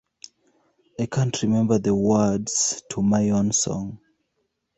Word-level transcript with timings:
I 0.99 1.05
can't 1.05 1.39
remember 1.43 1.77
the 1.77 1.93
words 1.93 2.81
to 2.89 3.03
my 3.03 3.29
own 3.29 3.51
song! 3.51 3.99